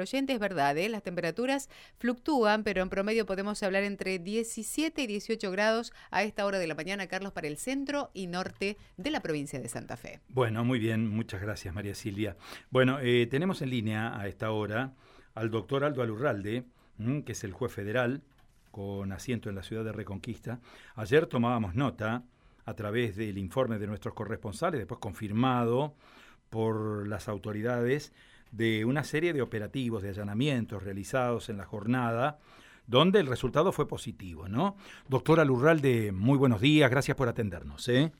oyente, 0.00 0.32
es 0.32 0.38
verdad, 0.38 0.76
¿eh? 0.78 0.88
las 0.88 1.02
temperaturas 1.02 1.68
fluctúan, 1.98 2.64
pero 2.64 2.82
en 2.82 2.88
promedio 2.88 3.26
podemos 3.26 3.62
hablar 3.62 3.84
entre 3.84 4.18
17 4.18 5.02
y 5.02 5.06
18 5.06 5.50
grados 5.50 5.92
a 6.10 6.22
esta 6.22 6.44
hora 6.46 6.58
de 6.58 6.66
la 6.66 6.74
mañana, 6.74 7.06
Carlos, 7.06 7.32
para 7.32 7.48
el 7.48 7.56
centro 7.56 8.10
y 8.14 8.26
norte 8.26 8.76
de 8.96 9.10
la 9.10 9.20
provincia 9.20 9.60
de 9.60 9.68
Santa 9.68 9.96
Fe. 9.96 10.20
Bueno, 10.28 10.64
muy 10.64 10.78
bien, 10.78 11.08
muchas 11.08 11.40
gracias, 11.40 11.74
María 11.74 11.94
Silvia. 11.94 12.36
Bueno, 12.70 12.98
eh, 13.00 13.26
tenemos 13.30 13.62
en 13.62 13.70
línea 13.70 14.18
a 14.18 14.28
esta 14.28 14.50
hora 14.50 14.94
al 15.34 15.50
doctor 15.50 15.84
Aldo 15.84 16.02
Alurralde, 16.02 16.64
que 17.24 17.32
es 17.32 17.44
el 17.44 17.52
juez 17.52 17.72
federal 17.72 18.22
con 18.70 19.12
asiento 19.12 19.48
en 19.48 19.56
la 19.56 19.62
ciudad 19.62 19.84
de 19.84 19.92
Reconquista. 19.92 20.60
Ayer 20.94 21.26
tomábamos 21.26 21.74
nota 21.74 22.24
a 22.64 22.74
través 22.74 23.16
del 23.16 23.38
informe 23.38 23.78
de 23.78 23.86
nuestros 23.86 24.14
corresponsales, 24.14 24.78
después 24.78 25.00
confirmado 25.00 25.94
por 26.50 27.06
las 27.08 27.28
autoridades, 27.28 28.12
de 28.50 28.84
una 28.84 29.04
serie 29.04 29.32
de 29.32 29.42
operativos, 29.42 30.02
de 30.02 30.10
allanamientos 30.10 30.82
realizados 30.82 31.48
en 31.48 31.56
la 31.56 31.64
jornada, 31.64 32.38
donde 32.86 33.20
el 33.20 33.26
resultado 33.26 33.72
fue 33.72 33.86
positivo, 33.86 34.48
¿no? 34.48 34.76
Doctora 35.08 35.44
Lurralde, 35.44 36.12
muy 36.12 36.36
buenos 36.36 36.60
días, 36.60 36.90
gracias 36.90 37.16
por 37.16 37.28
atendernos. 37.28 37.88
¿eh? 37.88 38.12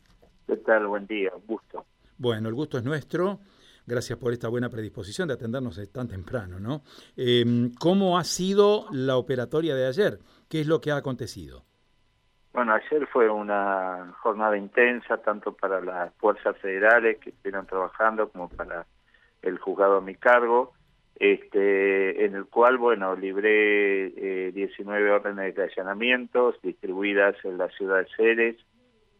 ¿Qué 0.47 0.57
tal? 0.59 0.87
Buen 0.87 1.07
día, 1.07 1.31
gusto. 1.47 1.85
Bueno, 2.19 2.49
el 2.49 2.55
gusto 2.55 2.79
es 2.79 2.85
nuestro. 2.85 3.41
Gracias 3.87 4.19
por 4.19 4.33
esta 4.33 4.49
buena 4.49 4.69
predisposición 4.69 5.27
de 5.27 5.35
atendernos 5.35 5.81
tan 5.91 6.07
temprano, 6.07 6.61
¿no? 6.61 6.83
Em, 7.17 7.73
¿Cómo 7.75 8.19
ha 8.19 8.25
sido 8.25 8.87
la 8.93 9.17
operatoria 9.17 9.75
de 9.75 9.87
ayer? 9.87 10.21
¿Qué 10.49 10.61
es 10.61 10.69
lo 10.69 10.81
que 10.81 10.93
ha 10.93 10.97
acontecido? 10.97 11.65
Bueno, 12.53 12.75
ayer 12.75 13.07
fue 13.09 13.29
una 13.29 14.15
jornada 14.23 14.57
intensa, 14.57 15.17
tanto 15.19 15.53
para 15.53 15.81
las 15.81 16.13
fuerzas 16.15 16.57
federales 16.59 17.19
que 17.19 17.31
estuvieron 17.31 17.67
trabajando 17.67 18.29
como 18.29 18.49
para 18.49 18.87
el 19.43 19.59
juzgado 19.59 19.99
a 19.99 20.01
mi 20.01 20.15
cargo, 20.15 20.73
este, 21.17 22.25
en 22.25 22.35
el 22.35 22.47
cual, 22.47 22.79
bueno, 22.79 23.15
libré 23.15 24.07
eh, 24.07 24.53
19 24.53 25.11
órdenes 25.11 25.55
de 25.55 25.65
allanamientos 25.65 26.61
distribuidas 26.63 27.37
en 27.45 27.59
la 27.59 27.69
ciudad 27.69 27.99
de 27.99 28.09
Ceres, 28.17 28.57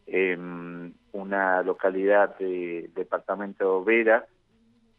en 0.07 0.95
una 1.11 1.61
localidad 1.61 2.37
de 2.37 2.89
departamento 2.95 3.83
Vera 3.83 4.25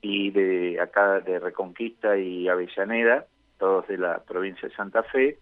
y 0.01 0.31
de 0.31 0.81
acá 0.81 1.21
de 1.21 1.39
Reconquista 1.39 2.17
y 2.17 2.49
Avellaneda, 2.49 3.27
todos 3.59 3.87
de 3.89 3.99
la 3.99 4.23
provincia 4.23 4.69
de 4.69 4.75
Santa 4.75 5.03
Fe, 5.03 5.39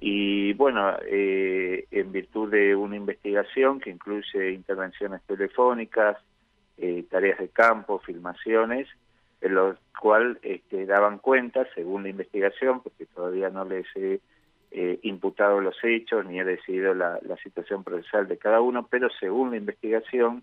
y 0.00 0.52
bueno, 0.54 0.96
eh, 1.06 1.86
en 1.90 2.12
virtud 2.12 2.50
de 2.50 2.74
una 2.74 2.96
investigación 2.96 3.80
que 3.80 3.90
incluye 3.90 4.52
intervenciones 4.52 5.22
telefónicas, 5.22 6.18
eh, 6.76 7.04
tareas 7.08 7.38
de 7.38 7.48
campo, 7.48 8.00
filmaciones, 8.00 8.88
en 9.44 9.54
los 9.54 9.78
cual 10.00 10.38
este, 10.42 10.86
daban 10.86 11.18
cuenta, 11.18 11.66
según 11.74 12.02
la 12.02 12.08
investigación, 12.10 12.82
porque 12.82 13.06
todavía 13.06 13.50
no 13.50 13.64
les 13.64 13.86
he 13.94 14.20
eh, 14.70 14.98
imputado 15.02 15.60
los 15.60 15.76
hechos 15.82 16.26
ni 16.26 16.40
he 16.40 16.44
decidido 16.44 16.94
la, 16.94 17.20
situación 17.42 17.84
procesal 17.84 18.26
de 18.26 18.38
cada 18.38 18.60
uno, 18.60 18.86
pero 18.90 19.08
según 19.20 19.50
la 19.50 19.56
investigación 19.58 20.42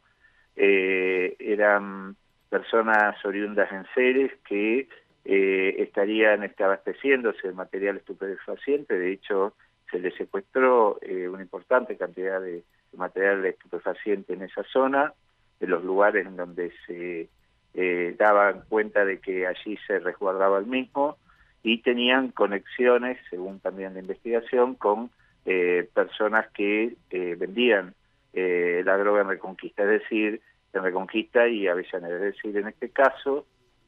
eran 0.56 2.16
personas 2.50 3.16
oriundas 3.26 3.72
en 3.72 3.86
seres 3.96 4.32
que 4.48 4.88
eh, 5.24 5.76
estarían 5.78 6.44
abasteciéndose 6.60 7.48
de 7.48 7.54
material 7.54 7.98
estupefaciente, 7.98 8.98
de 8.98 9.14
hecho 9.14 9.54
se 9.90 10.00
les 10.00 10.16
secuestró 10.16 10.98
eh, 11.02 11.30
una 11.30 11.44
importante 11.44 11.96
cantidad 11.96 12.42
de, 12.42 12.64
material 12.98 13.46
estupefaciente 13.46 14.34
en 14.34 14.42
esa 14.42 14.64
zona, 14.64 15.14
de 15.60 15.68
los 15.68 15.84
lugares 15.84 16.26
en 16.26 16.36
donde 16.36 16.74
se 16.86 17.30
eh, 17.74 18.16
daban 18.18 18.64
cuenta 18.68 19.06
de 19.06 19.20
que 19.20 19.48
allí 19.48 19.78
se 19.88 20.00
resguardaba 20.00 20.60
el 20.60 20.66
mismo 20.66 21.18
y 21.64 21.82
tenían 21.82 22.30
conexiones, 22.32 23.18
según 23.30 23.60
también 23.60 23.94
la 23.94 24.00
investigación, 24.00 24.76
con 24.76 25.12
eh, 25.46 25.90
personas 25.94 26.48
que 26.52 26.96
vendían 27.12 27.94
la 28.34 28.98
droga 28.98 29.22
en 29.22 29.28
Reconquista, 29.28 29.84
es 29.84 30.02
decir, 30.02 30.42
en 30.74 30.84
Reconquista 30.84 31.48
y 31.48 31.68
Avellaneda. 31.68 32.16
Es 32.16 32.36
decir, 32.36 32.58
en 32.58 32.68
este 32.68 32.90
caso, 32.90 33.46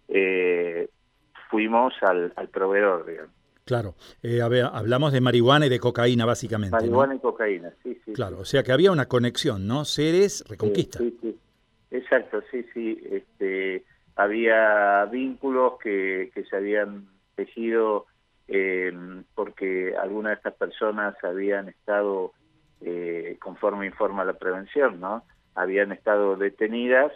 eh, 0.07 0.90
fuimos 1.50 1.94
al, 2.02 2.31
proveedor, 2.52 3.06
digamos. 3.06 3.31
Claro, 3.66 3.96
eh, 4.22 4.41
hablamos 4.41 5.13
de 5.13 5.22
marihuana 5.22 5.68
y 5.68 5.69
de 5.69 5.80
cocaína 5.80 6.25
básicamente. 6.25 6.75
Marihuana 6.75 7.16
y 7.16 7.19
cocaína, 7.19 7.72
sí, 7.81 7.97
sí. 8.03 8.12
Claro, 8.12 8.40
o 8.40 8.46
sea 8.46 8.62
que 8.62 8.74
había 8.74 8.91
una 8.91 9.07
conexión, 9.07 9.68
¿no? 9.68 9.86
Ceres, 9.86 10.44
Reconquista. 10.50 11.00
Sí, 11.00 11.18
sí, 11.22 11.38
exacto, 12.13 12.44
sí, 12.51 12.66
sí. 12.74 13.01
Este, 13.09 13.84
había 14.16 15.06
vínculos 15.06 15.74
que, 15.81 16.31
que 16.34 16.44
se 16.46 16.56
habían 16.56 17.07
tejido 17.35 18.06
eh, 18.47 18.91
porque 19.35 19.96
algunas 19.97 20.31
de 20.31 20.35
estas 20.35 20.53
personas 20.56 21.16
habían 21.24 21.69
estado, 21.69 22.34
eh, 22.81 23.38
conforme 23.41 23.85
informa 23.85 24.25
la 24.25 24.34
prevención, 24.34 25.00
¿no? 25.00 25.24
Habían 25.56 25.91
estado 25.91 26.35
detenidas 26.35 27.12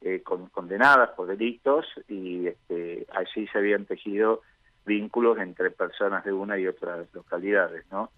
eh, 0.00 0.22
condenadas 0.22 1.10
por 1.10 1.28
delitos 1.28 1.86
y 2.08 2.48
este, 2.48 3.06
allí 3.12 3.46
se 3.48 3.58
habían 3.58 3.84
tejido 3.86 4.42
vínculos 4.84 5.38
entre 5.38 5.70
personas 5.70 6.24
de 6.24 6.32
una 6.32 6.58
y 6.58 6.66
otras 6.66 7.06
localidades, 7.14 7.84
¿no? 7.90 8.10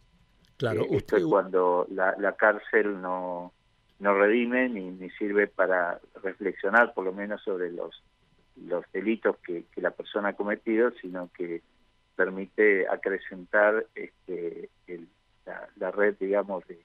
Claro. 0.57 0.83
Eh, 0.83 0.97
esto 0.97 1.17
es 1.17 1.25
cuando 1.25 1.87
la, 1.91 2.15
la 2.19 2.33
cárcel 2.33 3.01
no, 3.03 3.53
no 3.99 4.15
redime 4.15 4.69
ni, 4.69 4.91
ni 4.91 5.11
sirve 5.11 5.47
para 5.47 6.01
reflexionar 6.23 6.95
por 6.95 7.05
lo 7.05 7.13
menos 7.13 7.43
sobre 7.43 7.71
los, 7.71 8.03
los 8.57 8.85
delitos 8.93 9.37
que, 9.39 9.65
que 9.73 9.81
la 9.81 9.91
persona 9.91 10.31
ha 10.31 10.37
cometido, 10.37 10.91
sino 11.01 11.31
que 11.33 11.63
permite 12.17 12.89
acrecentar 12.89 13.87
este, 13.95 14.71
el, 14.87 15.09
la, 15.47 15.69
la, 15.77 15.91
red, 15.91 16.17
digamos, 16.19 16.67
de, 16.67 16.81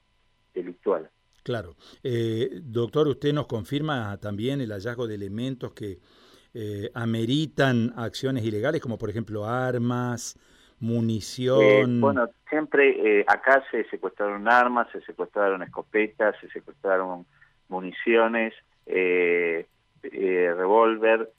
delictual. 0.53 1.09
Claro. 1.44 1.75
Eh, 2.03 2.50
doctor, 2.62 3.08
usted 3.08 3.34
nos 3.34 3.48
confirma 3.48 4.18
también 4.19 4.62
el 4.62 4.72
hallazgo 4.72 5.08
de 5.08 5.16
elementos 5.16 5.74
que 5.74 6.00
eh, 6.53 6.90
ameritan 6.94 7.94
acciones 7.96 8.44
ilegales, 8.44 8.81
como 8.81 8.98
por 8.98 9.09
ejemplo 9.09 9.46
armas, 9.46 10.38
munición. 10.80 11.62
Eh, 11.62 11.86
bueno, 11.88 12.30
siempre 12.50 13.24
acá 13.28 13.64
se 13.72 13.84
secuestraron 13.86 14.48
armas, 14.48 14.88
se 14.92 15.02
secuestraron 15.02 15.64
escopetas, 15.64 16.36
se 16.40 16.50
secuestraron 16.50 17.26
municiones, 17.68 18.54
revólver. 20.02 21.30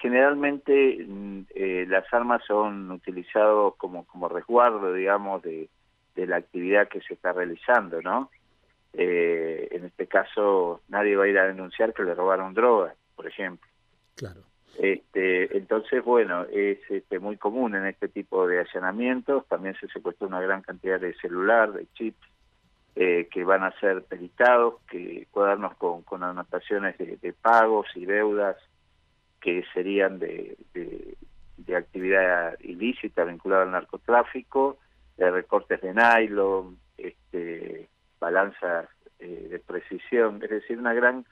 generalmente 0.00 1.04
mm, 1.06 1.42
las 1.88 2.04
armas 2.12 2.42
son 2.46 2.90
utilizadas 2.90 3.74
como, 3.76 4.04
como 4.06 4.28
resguardo, 4.28 4.92
digamos, 4.92 5.42
de, 5.42 5.68
de 6.14 6.26
la 6.26 6.36
actividad 6.36 6.88
que 6.88 7.00
se 7.00 7.14
está 7.14 7.32
realizando, 7.32 8.00
¿no? 8.02 8.30
eh, 8.92 9.68
en 9.70 9.84
este 9.84 10.06
caso 10.06 10.82
nadie 10.88 11.16
va 11.16 11.24
a 11.24 11.28
ir 11.28 11.38
a 11.38 11.46
denunciar 11.46 11.94
que 11.94 12.02
le 12.02 12.14
robaron 12.14 12.54
drogas, 12.54 12.94
por 13.16 13.26
ejemplo. 13.26 13.68
Claro. 14.14 14.42
Este, 14.78 15.56
entonces, 15.56 16.02
bueno, 16.04 16.44
es 16.50 16.78
este, 16.88 17.18
muy 17.18 17.36
común 17.36 17.74
en 17.74 17.86
este 17.86 18.08
tipo 18.08 18.46
de 18.46 18.60
allanamientos. 18.60 19.46
También 19.48 19.74
se 19.80 19.88
secuestró 19.88 20.26
una 20.26 20.40
gran 20.40 20.62
cantidad 20.62 20.98
de 20.98 21.14
celular, 21.14 21.72
de 21.72 21.86
chips, 21.94 22.26
eh, 22.94 23.28
que 23.30 23.44
van 23.44 23.62
a 23.62 23.78
ser 23.80 24.02
peritados, 24.04 24.74
que 24.90 25.26
cuadernos 25.30 25.74
con, 25.76 26.02
con 26.02 26.22
anotaciones 26.22 26.96
de, 26.98 27.32
pagos 27.32 27.86
y 27.94 28.04
deudas 28.04 28.56
que 29.40 29.64
serían 29.72 30.18
de, 30.18 30.56
de, 30.74 31.76
actividad 31.76 32.58
ilícita 32.60 33.24
vinculada 33.24 33.62
al 33.62 33.70
narcotráfico, 33.70 34.76
de 35.16 35.30
recortes 35.30 35.80
de 35.80 35.94
nylon, 35.94 36.78
este, 36.98 37.88
balanzas 38.20 38.88
eh, 39.18 39.48
de 39.50 39.58
precisión, 39.58 40.42
es 40.42 40.50
decir, 40.50 40.78
una 40.78 40.92
gran 40.92 41.24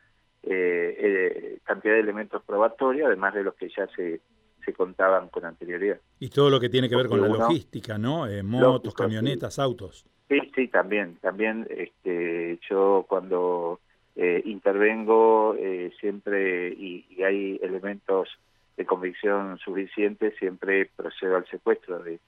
eh, 0.42 0.96
eh, 0.98 1.58
cantidad 1.64 1.94
de 1.94 2.00
elementos 2.00 2.42
probatorios, 2.42 3.06
además 3.06 3.34
de 3.34 3.44
los 3.44 3.54
que 3.54 3.68
ya 3.68 3.86
se, 3.88 4.20
se 4.64 4.72
contaban 4.72 5.28
con 5.28 5.44
anterioridad. 5.44 5.98
Y 6.18 6.28
todo 6.30 6.50
lo 6.50 6.60
que 6.60 6.68
tiene 6.68 6.88
que 6.88 6.96
ver 6.96 7.08
con 7.08 7.20
la 7.20 7.28
logística, 7.28 7.98
¿no? 7.98 8.26
motos, 8.44 8.94
camionetas, 8.94 9.58
autos. 9.58 10.06
Sí, 10.28 10.38
sí, 10.54 10.68
también, 10.68 11.16
también 11.20 11.66
este, 11.70 12.58
yo 12.68 13.04
cuando 13.08 13.80
intervengo 14.16 15.56
siempre 15.98 16.68
y, 16.68 17.22
hay 17.22 17.58
elementos 17.62 18.28
de 18.76 18.84
convicción 18.84 19.58
suficientes, 19.58 20.34
siempre 20.38 20.90
procedo 20.94 21.36
al 21.36 21.46
secuestro 21.46 21.98
de, 22.00 22.18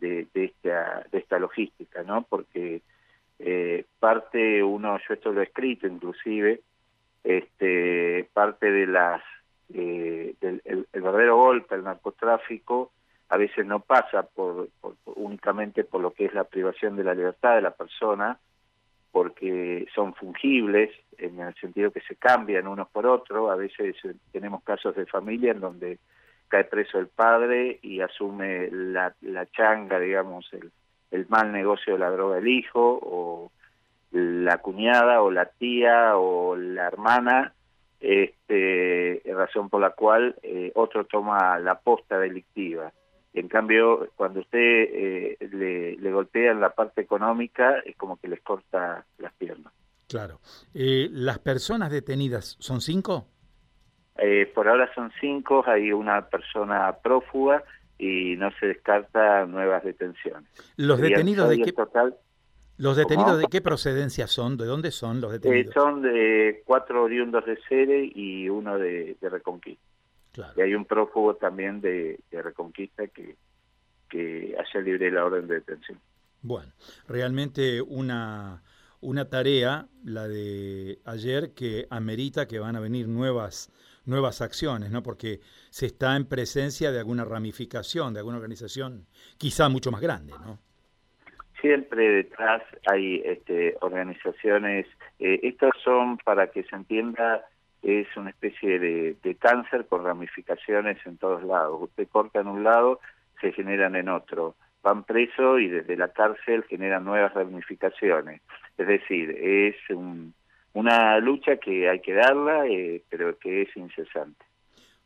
de, 0.00 0.26
de, 0.34 0.44
esta, 0.44 1.06
de 1.10 1.18
esta 1.18 1.38
logística, 1.38 2.02
¿no? 2.02 2.22
Porque 2.22 2.82
eh, 3.44 3.84
parte 3.98 4.62
uno, 4.62 4.98
yo 4.98 5.14
esto 5.14 5.32
lo 5.32 5.40
he 5.40 5.44
escrito 5.44 5.88
inclusive, 5.88 6.60
este, 7.24 8.28
parte 8.32 8.70
de 8.70 8.86
las, 8.86 9.22
eh, 9.72 10.34
del 10.40 10.62
el, 10.64 10.86
verdadero 10.92 11.36
golpe 11.36 11.74
al 11.74 11.84
narcotráfico 11.84 12.92
a 13.28 13.36
veces 13.36 13.64
no 13.66 13.80
pasa 13.80 14.24
por, 14.24 14.68
únicamente 15.06 15.84
por 15.84 16.00
lo 16.02 16.12
que 16.12 16.26
es 16.26 16.34
la 16.34 16.44
privación 16.44 16.96
de 16.96 17.04
la 17.04 17.14
libertad 17.14 17.54
de 17.54 17.62
la 17.62 17.70
persona, 17.70 18.38
porque 19.10 19.86
son 19.94 20.14
fungibles 20.14 20.90
en 21.16 21.40
el 21.40 21.54
sentido 21.54 21.90
que 21.90 22.02
se 22.02 22.16
cambian 22.16 22.66
unos 22.66 22.88
por 22.88 23.06
otros, 23.06 23.50
a 23.50 23.56
veces 23.56 23.96
tenemos 24.32 24.62
casos 24.64 24.94
de 24.96 25.06
familia 25.06 25.52
en 25.52 25.60
donde 25.60 25.98
cae 26.48 26.64
preso 26.64 26.98
el 26.98 27.08
padre 27.08 27.78
y 27.80 28.00
asume 28.00 28.68
la, 28.70 29.14
la 29.22 29.46
changa, 29.50 29.98
digamos, 29.98 30.52
el, 30.52 30.70
el 31.10 31.26
mal 31.28 31.52
negocio 31.52 31.94
de 31.94 31.98
la 31.98 32.10
droga 32.10 32.36
del 32.36 32.48
hijo, 32.48 32.98
o 33.02 33.50
la 34.12 34.58
cuñada, 34.58 35.22
o 35.22 35.30
la 35.30 35.46
tía, 35.46 36.16
o 36.16 36.56
la 36.56 36.86
hermana, 36.86 37.54
este, 38.00 39.22
razón 39.26 39.68
por 39.68 39.80
la 39.80 39.90
cual 39.90 40.36
eh, 40.42 40.70
otro 40.74 41.04
toma 41.04 41.58
la 41.58 41.78
posta 41.80 42.18
delictiva. 42.18 42.92
En 43.34 43.48
cambio, 43.48 44.10
cuando 44.14 44.40
usted 44.40 44.58
eh, 44.58 45.38
le, 45.52 45.96
le 45.96 46.12
golpea 46.12 46.52
en 46.52 46.60
la 46.60 46.70
parte 46.70 47.00
económica, 47.00 47.78
es 47.84 47.96
como 47.96 48.18
que 48.18 48.28
les 48.28 48.42
corta 48.42 49.04
las 49.18 49.32
piernas. 49.34 49.72
Claro. 50.08 50.40
Eh, 50.74 51.08
¿Las 51.10 51.38
personas 51.38 51.90
detenidas 51.90 52.56
son 52.60 52.82
cinco? 52.82 53.26
Eh, 54.18 54.50
por 54.54 54.68
ahora 54.68 54.92
son 54.94 55.10
cinco, 55.18 55.64
hay 55.66 55.90
una 55.90 56.28
persona 56.28 56.94
prófuga 57.02 57.64
y 57.96 58.36
no 58.36 58.50
se 58.60 58.66
descarta 58.66 59.46
nuevas 59.46 59.82
detenciones. 59.82 60.50
¿Los 60.76 60.98
Serían 60.98 61.20
detenidos 61.20 61.48
de 61.48 61.62
qué, 61.62 61.72
total. 61.72 62.14
Los 62.78 62.96
detenidos 62.96 63.32
¿Cómo? 63.32 63.38
de 63.38 63.46
qué 63.46 63.60
procedencia 63.60 64.26
son? 64.26 64.56
¿De 64.56 64.64
dónde 64.66 64.90
son 64.90 65.20
los 65.20 65.30
Eh, 65.30 65.38
detenidos? 65.38 65.74
son 65.74 66.02
de 66.02 66.62
cuatro 66.64 67.04
oriundos 67.04 67.44
de 67.46 67.58
Cere 67.68 68.10
y 68.14 68.48
uno 68.48 68.78
de, 68.78 69.16
de 69.20 69.28
Reconquista. 69.28 69.84
Claro. 70.32 70.52
Y 70.56 70.62
hay 70.62 70.74
un 70.74 70.84
prófugo 70.86 71.36
también 71.36 71.80
de, 71.80 72.20
de 72.30 72.42
Reconquista 72.42 73.06
que, 73.08 73.36
que 74.08 74.56
ayer 74.58 74.82
libré 74.84 75.10
la 75.10 75.24
orden 75.24 75.46
de 75.46 75.56
detención. 75.56 76.00
Bueno, 76.40 76.72
realmente 77.06 77.80
una, 77.82 78.62
una 79.00 79.28
tarea, 79.28 79.86
la 80.04 80.26
de 80.26 80.98
ayer, 81.04 81.52
que 81.52 81.86
amerita 81.90 82.48
que 82.48 82.58
van 82.58 82.74
a 82.76 82.80
venir 82.80 83.06
nuevas, 83.08 83.70
nuevas 84.06 84.40
acciones, 84.40 84.90
¿no? 84.90 85.02
Porque 85.02 85.40
se 85.70 85.86
está 85.86 86.16
en 86.16 86.24
presencia 86.24 86.90
de 86.90 86.98
alguna 86.98 87.24
ramificación, 87.24 88.12
de 88.14 88.20
alguna 88.20 88.38
organización 88.38 89.06
quizá 89.38 89.68
mucho 89.68 89.90
más 89.92 90.00
grande, 90.00 90.32
¿no? 90.44 90.58
Siempre 91.62 92.08
detrás 92.10 92.62
hay 92.90 93.22
este, 93.24 93.76
organizaciones, 93.80 94.84
eh, 95.18 95.40
estos 95.44 95.70
son, 95.82 96.18
para 96.18 96.48
que 96.48 96.64
se 96.64 96.76
entienda, 96.76 97.46
es 97.82 98.06
una 98.16 98.30
especie 98.30 98.78
de, 98.78 99.36
cáncer 99.38 99.86
con 99.86 100.04
ramificaciones 100.04 100.98
en 101.06 101.16
todos 101.16 101.42
lados. 101.44 101.78
Usted 101.80 102.06
corta 102.08 102.40
en 102.40 102.48
un 102.48 102.64
lado, 102.64 103.00
se 103.40 103.52
generan 103.52 103.96
en 103.96 104.08
otro. 104.08 104.56
Van 104.82 105.04
presos 105.04 105.60
y 105.60 105.68
desde 105.68 105.96
la 105.96 106.08
cárcel 106.08 106.64
generan 106.64 107.04
nuevas 107.04 107.32
ramificaciones. 107.32 108.42
Es 108.76 108.86
decir, 108.86 109.30
es 109.30 109.76
un- 109.90 110.34
una 110.74 111.18
lucha 111.20 111.56
que 111.58 111.88
hay 111.88 112.00
que 112.00 112.14
darla, 112.14 112.66
eh, 112.66 113.02
pero 113.08 113.38
que 113.38 113.62
es 113.62 113.76
incesante. 113.76 114.44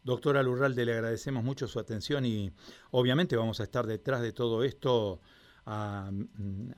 Doctora 0.02 0.43
Lurralde, 0.43 0.87
le 0.87 0.94
agradecemos 0.94 1.44
mucho 1.44 1.67
su 1.67 1.79
atención 1.79 2.25
y 2.25 2.50
obviamente 2.93 3.37
vamos 3.37 3.61
a 3.61 3.64
estar 3.64 3.85
detrás 3.87 4.23
de 4.23 4.32
todo 4.32 4.64
esto 4.64 5.20
a, 5.66 6.10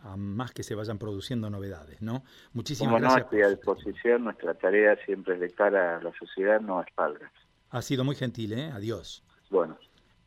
a 0.02 0.16
más 0.16 0.52
que 0.52 0.62
se 0.62 0.74
vayan 0.74 0.98
produciendo 0.98 1.50
novedades, 1.50 2.00
¿no? 2.02 2.24
Muchísimas 2.54 2.94
Como 2.94 3.00
no 3.00 3.08
gracias. 3.14 3.24
estoy 3.26 3.42
a 3.42 3.48
disposición, 3.50 4.24
nuestra 4.24 4.54
tarea 4.54 4.96
siempre 5.04 5.34
es 5.34 5.40
de 5.40 5.50
cara 5.50 5.98
a 5.98 6.02
la 6.02 6.12
sociedad, 6.18 6.60
no 6.60 6.80
a 6.80 6.82
espaldas. 6.84 7.30
Ha 7.70 7.82
sido 7.82 8.02
muy 8.04 8.16
gentil, 8.16 8.54
¿eh? 8.54 8.70
Adiós. 8.72 9.22
Bueno, 9.50 9.76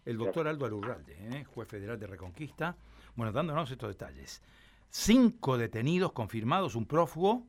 El 0.05 0.17
doctor 0.17 0.47
Aldo 0.47 0.65
Alurralde, 0.65 1.15
¿eh? 1.19 1.43
juez 1.43 1.67
federal 1.67 1.99
de 1.99 2.07
Reconquista, 2.07 2.75
bueno, 3.15 3.31
dándonos 3.31 3.69
estos 3.71 3.89
detalles. 3.89 4.41
Cinco 4.89 5.57
detenidos 5.57 6.11
confirmados, 6.11 6.75
un 6.75 6.85
prófugo, 6.85 7.45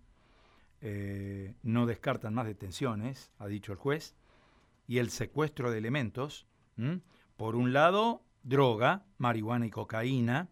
eh, 0.80 1.54
no 1.62 1.86
descartan 1.86 2.34
más 2.34 2.46
detenciones, 2.46 3.30
ha 3.38 3.46
dicho 3.46 3.72
el 3.72 3.78
juez, 3.78 4.14
y 4.86 4.98
el 4.98 5.10
secuestro 5.10 5.70
de 5.70 5.78
elementos, 5.78 6.46
¿m? 6.76 7.00
por 7.36 7.54
un 7.56 7.72
lado, 7.72 8.22
droga, 8.42 9.04
marihuana 9.18 9.66
y 9.66 9.70
cocaína, 9.70 10.48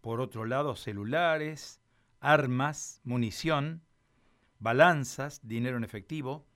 por 0.00 0.20
otro 0.20 0.44
lado, 0.44 0.76
celulares, 0.76 1.80
armas, 2.20 3.00
munición, 3.04 3.82
balanzas, 4.58 5.40
dinero 5.42 5.76
en 5.76 5.84
efectivo, 5.84 6.46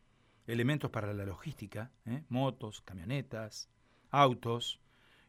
elementos 0.46 0.91
para 0.91 1.12
la 1.12 1.25
logística, 1.25 1.91
¿eh? 2.06 2.23
motos, 2.29 2.82
camionetas, 2.82 3.69
autos, 4.11 4.81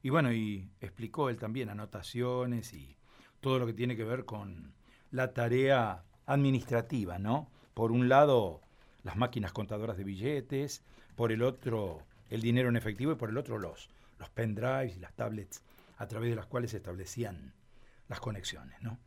y 0.03 0.09
bueno, 0.09 0.31
y 0.31 0.69
explicó 0.81 1.29
él 1.29 1.38
también 1.38 1.69
anotaciones 1.69 2.73
y 2.73 2.95
todo 3.41 3.59
lo 3.59 3.65
que 3.65 3.73
tiene 3.73 3.95
que 3.95 4.03
ver 4.03 4.25
con 4.25 4.73
la 5.12 5.33
tarea 5.33 6.03
administrativa, 6.25 7.17
¿no? 7.17 7.50
Por 7.73 7.91
un 7.91 8.07
lado, 8.07 8.62
las 9.03 9.15
máquinas 9.15 9.51
contadoras 9.51 9.97
de 9.97 10.03
billetes, 10.03 10.83
por 11.15 11.31
el 11.31 11.41
otro, 11.41 12.03
el 12.29 12.41
dinero 12.41 12.69
en 12.69 12.75
efectivo 12.75 13.13
y 13.13 13.15
por 13.15 13.29
el 13.29 13.38
otro, 13.38 13.57
los, 13.57 13.89
los 14.19 14.29
pendrives 14.29 14.95
y 14.95 15.00
las 15.00 15.13
tablets 15.13 15.63
a 15.97 16.07
través 16.07 16.29
de 16.29 16.35
las 16.35 16.45
cuales 16.45 16.71
se 16.71 16.77
establecían 16.77 17.53
las 18.07 18.19
conexiones, 18.19 18.81
¿no? 18.81 19.00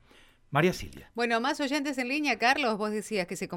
María 0.51 0.73
Silvia. 0.73 1.11
Bueno, 1.15 1.41
más 1.41 1.61
oyentes 1.61 1.99
en 1.99 2.09
línea, 2.09 2.39
Carlos, 2.39 2.79
vos 2.79 2.91
decías 2.91 3.27
que 3.27 3.37
se 3.37 3.49